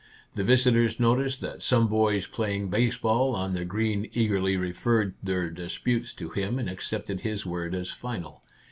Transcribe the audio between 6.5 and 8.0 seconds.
and accepted his word as